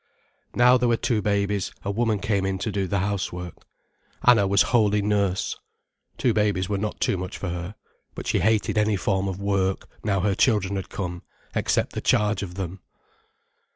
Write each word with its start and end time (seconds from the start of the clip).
Now 0.55 0.79
there 0.79 0.89
were 0.89 0.97
two 0.97 1.21
babies, 1.21 1.71
a 1.85 1.91
woman 1.91 2.17
came 2.17 2.43
in 2.43 2.57
to 2.65 2.71
do 2.71 2.87
the 2.87 3.01
housework. 3.01 3.53
Anna 4.25 4.47
was 4.47 4.63
wholly 4.73 4.99
nurse. 5.03 5.55
Two 6.17 6.33
babies 6.33 6.67
were 6.67 6.79
not 6.79 6.99
too 6.99 7.17
much 7.17 7.37
for 7.37 7.49
her. 7.49 7.75
But 8.15 8.25
she 8.25 8.39
hated 8.39 8.79
any 8.79 8.95
form 8.95 9.27
of 9.27 9.39
work, 9.39 9.87
now 10.03 10.21
her 10.21 10.33
children 10.33 10.75
had 10.75 10.89
come, 10.89 11.21
except 11.53 11.93
the 11.93 12.01
charge 12.01 12.41
of 12.41 12.55
them. 12.55 12.79